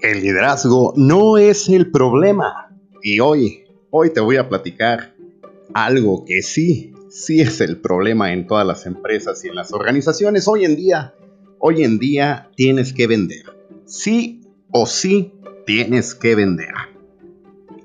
[0.00, 2.76] El liderazgo no es el problema.
[3.02, 5.14] Y hoy, hoy te voy a platicar
[5.72, 10.48] algo que sí, sí es el problema en todas las empresas y en las organizaciones.
[10.48, 11.14] Hoy en día,
[11.58, 13.44] hoy en día tienes que vender.
[13.86, 15.32] Sí o sí
[15.64, 16.74] tienes que vender.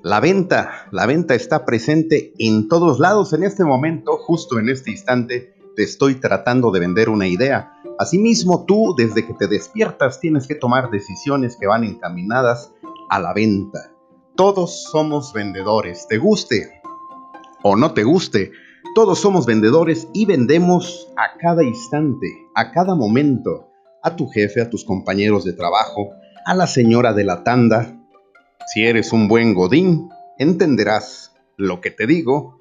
[0.02, 4.90] La venta, la venta está presente en todos lados en este momento, justo en este
[4.90, 7.81] instante, te estoy tratando de vender una idea.
[7.98, 12.72] Asimismo, tú desde que te despiertas tienes que tomar decisiones que van encaminadas
[13.08, 13.92] a la venta.
[14.34, 16.80] Todos somos vendedores, te guste
[17.62, 18.50] o no te guste,
[18.94, 23.68] todos somos vendedores y vendemos a cada instante, a cada momento,
[24.02, 26.10] a tu jefe, a tus compañeros de trabajo,
[26.44, 27.98] a la señora de la tanda,
[28.66, 32.58] si eres un buen godín, entenderás lo que te digo.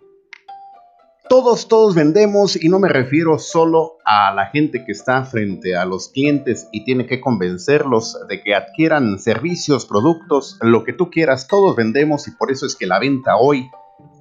[1.32, 5.86] Todos, todos vendemos y no me refiero solo a la gente que está frente a
[5.86, 11.48] los clientes y tiene que convencerlos de que adquieran servicios, productos, lo que tú quieras.
[11.48, 13.72] Todos vendemos y por eso es que la venta hoy,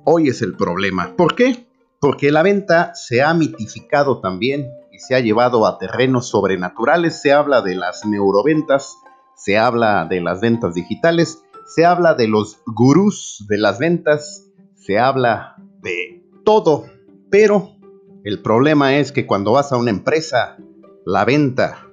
[0.04, 1.16] hoy es el problema.
[1.16, 1.66] ¿Por qué?
[1.98, 7.20] Porque la venta se ha mitificado también y se ha llevado a terrenos sobrenaturales.
[7.20, 8.94] Se habla de las neuroventas,
[9.34, 14.98] se habla de las ventas digitales se habla de los gurús de las ventas, se
[14.98, 16.86] habla de todo,
[17.30, 17.76] pero
[18.24, 20.58] el problema es que cuando vas a una empresa,
[21.06, 21.86] la venta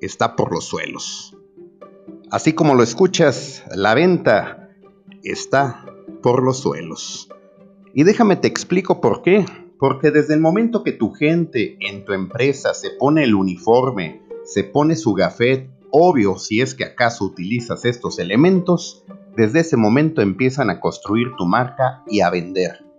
[0.00, 1.36] está por los suelos.
[2.30, 4.70] Así como lo escuchas, la venta
[5.22, 5.86] está
[6.22, 7.28] por los suelos.
[7.94, 9.44] Y déjame te explico por qué.
[9.78, 14.62] Porque desde el momento que tu gente en tu empresa se pone el uniforme, se
[14.62, 19.04] pone su gafet obvio si es que acaso utilizas estos elementos,
[19.36, 22.89] desde ese momento empiezan a construir tu marca y a vender.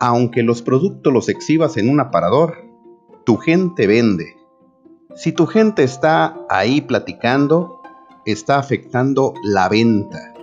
[0.00, 2.64] Aunque los productos los exhibas en un aparador,
[3.24, 4.36] tu gente vende.
[5.16, 7.82] Si tu gente está ahí platicando,
[8.24, 10.34] está afectando la venta.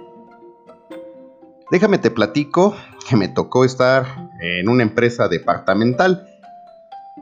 [1.72, 2.76] Déjame te platico
[3.10, 6.28] que me tocó estar en una empresa departamental.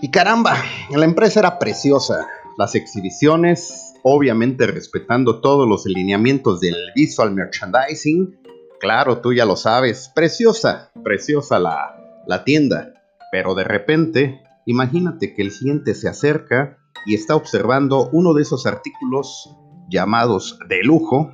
[0.01, 0.57] Y caramba,
[0.89, 2.27] la empresa era preciosa.
[2.57, 8.39] Las exhibiciones obviamente respetando todos los lineamientos del visual merchandising.
[8.79, 12.93] Claro, tú ya lo sabes, preciosa, preciosa la, la tienda.
[13.31, 18.65] Pero de repente, imagínate que el cliente se acerca y está observando uno de esos
[18.65, 19.55] artículos
[19.89, 21.31] llamados de lujo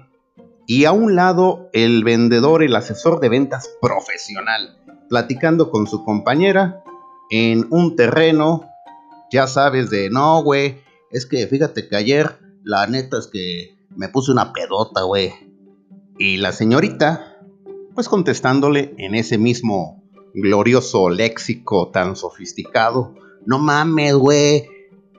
[0.66, 4.78] y a un lado el vendedor, el asesor de ventas profesional,
[5.09, 6.83] platicando con su compañera
[7.31, 8.69] en un terreno,
[9.31, 14.09] ya sabes, de no, güey, es que fíjate que ayer la neta es que me
[14.09, 15.33] puse una pedota, güey.
[16.17, 17.38] Y la señorita,
[17.95, 19.98] pues contestándole en ese mismo
[20.41, 23.13] glorioso léxico tan sofisticado.
[23.45, 24.67] No mames, güey.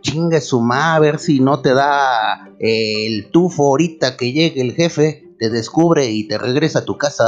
[0.02, 4.72] Chingue su madre, a ver si no te da el tufo ahorita que llegue el
[4.72, 7.24] jefe, te descubre y te regresa a tu casa.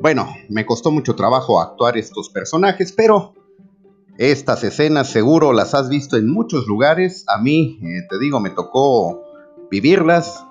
[0.00, 3.34] Bueno, me costó mucho trabajo actuar estos personajes, pero
[4.18, 7.24] estas escenas seguro las has visto en muchos lugares.
[7.28, 9.22] A mí, eh, te digo, me tocó
[9.70, 10.44] vivirlas.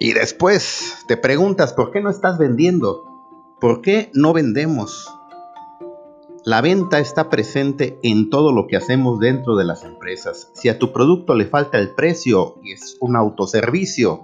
[0.00, 3.04] Y después te preguntas, ¿por qué no estás vendiendo?
[3.60, 5.08] ¿Por qué no vendemos?
[6.46, 10.48] La venta está presente en todo lo que hacemos dentro de las empresas.
[10.54, 14.22] Si a tu producto le falta el precio y es un autoservicio,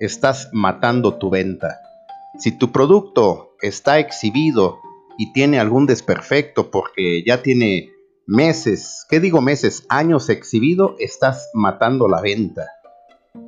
[0.00, 1.80] estás matando tu venta.
[2.38, 4.78] Si tu producto está exhibido
[5.18, 7.90] y tiene algún desperfecto porque ya tiene
[8.26, 9.84] meses, ¿qué digo meses?
[9.90, 12.66] Años exhibido, estás matando la venta.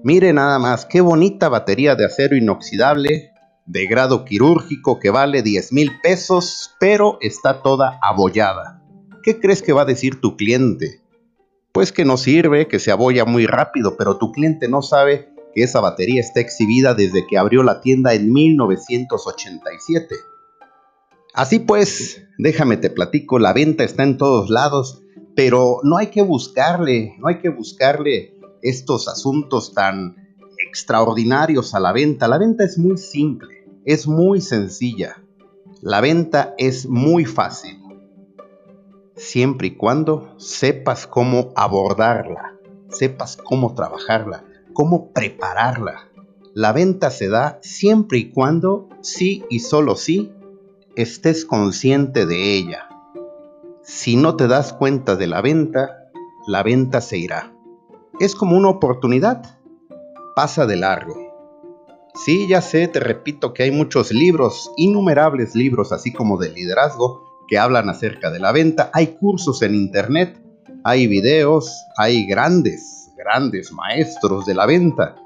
[0.04, 3.29] Mire nada más, qué bonita batería de acero inoxidable
[3.70, 8.82] de grado quirúrgico que vale 10 mil pesos, pero está toda abollada.
[9.22, 11.00] ¿Qué crees que va a decir tu cliente?
[11.70, 15.62] Pues que no sirve, que se abolla muy rápido, pero tu cliente no sabe que
[15.62, 20.16] esa batería está exhibida desde que abrió la tienda en 1987.
[21.32, 25.00] Así pues, déjame te platico, la venta está en todos lados,
[25.36, 30.16] pero no hay que buscarle, no hay que buscarle estos asuntos tan
[30.66, 32.28] extraordinarios a la venta.
[32.28, 35.22] La venta es muy simple, es muy sencilla.
[35.82, 37.80] La venta es muy fácil,
[39.16, 42.54] siempre y cuando sepas cómo abordarla,
[42.88, 46.08] sepas cómo trabajarla, cómo prepararla.
[46.52, 50.32] La venta se da siempre y cuando sí y solo sí
[50.96, 52.88] estés consciente de ella.
[53.82, 56.10] Si no te das cuenta de la venta,
[56.46, 57.52] la venta se irá.
[58.18, 59.58] Es como una oportunidad.
[60.34, 61.29] Pasa de largo.
[62.24, 67.46] Sí, ya sé, te repito que hay muchos libros, innumerables libros, así como de liderazgo,
[67.48, 68.90] que hablan acerca de la venta.
[68.92, 70.38] Hay cursos en internet,
[70.84, 75.16] hay videos, hay grandes, grandes maestros de la venta.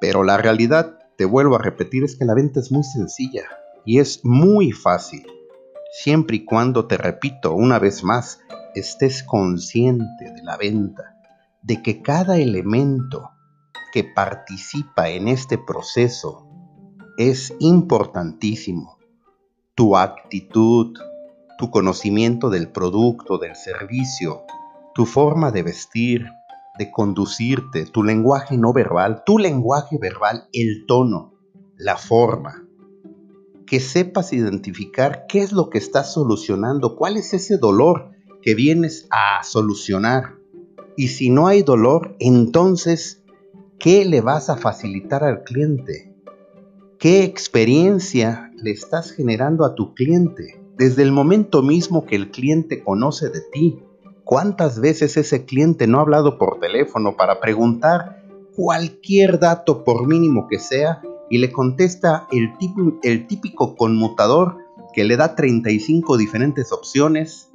[0.00, 3.42] Pero la realidad te vuelvo a repetir, es que la venta es muy sencilla
[3.84, 5.26] y es muy fácil,
[5.92, 8.38] siempre y cuando, te repito una vez más,
[8.76, 11.16] estés consciente de la venta,
[11.62, 13.30] de que cada elemento
[13.92, 16.43] que participa en este proceso
[17.16, 18.98] es importantísimo.
[19.74, 20.96] Tu actitud,
[21.58, 24.42] tu conocimiento del producto, del servicio,
[24.94, 26.26] tu forma de vestir,
[26.78, 31.34] de conducirte, tu lenguaje no verbal, tu lenguaje verbal, el tono,
[31.76, 32.64] la forma.
[33.66, 38.10] Que sepas identificar qué es lo que estás solucionando, cuál es ese dolor
[38.42, 40.34] que vienes a solucionar.
[40.96, 43.22] Y si no hay dolor, entonces,
[43.78, 46.13] ¿qué le vas a facilitar al cliente?
[47.04, 50.58] ¿Qué experiencia le estás generando a tu cliente?
[50.78, 53.78] Desde el momento mismo que el cliente conoce de ti,
[54.24, 58.24] ¿Cuántas veces ese cliente no ha hablado por teléfono para preguntar
[58.56, 62.56] cualquier dato por mínimo que sea y le contesta el,
[63.26, 64.56] típico conmutador
[64.94, 67.50] que le da 35 diferentes opciones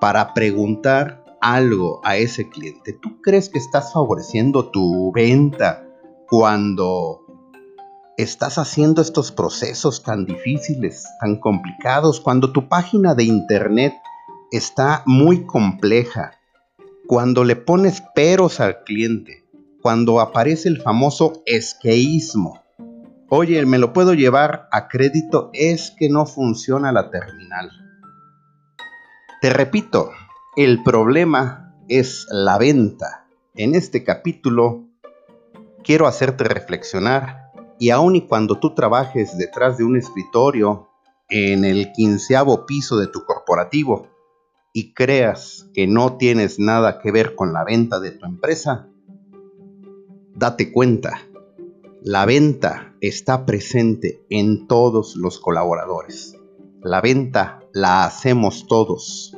[0.00, 2.92] para preguntar algo a ese cliente?
[2.92, 5.88] ¿Tú crees que estás favoreciendo tu venta
[6.28, 7.23] cuando
[8.16, 13.94] estás haciendo estos procesos tan difíciles, tan complicados, cuando tu página de internet
[14.52, 16.32] está muy compleja.
[17.06, 19.44] Cuando le pones peros al cliente,
[19.82, 22.62] cuando aparece el famoso esqueísmo.
[23.28, 27.70] Oye, me lo puedo llevar a crédito, es que no funciona la terminal.
[29.40, 30.10] Te repito,
[30.56, 33.26] el problema es la venta.
[33.54, 34.88] En este capítulo
[35.82, 37.43] quiero hacerte reflexionar
[37.78, 40.88] y aun y cuando tú trabajes detrás de un escritorio
[41.28, 44.08] en el quinceavo piso de tu corporativo,
[44.76, 48.88] y creas que no tienes nada que ver con la venta de tu empresa,
[50.34, 51.20] date cuenta,
[52.02, 56.36] la venta está presente en todos los colaboradores.
[56.82, 59.33] La venta la hacemos todos.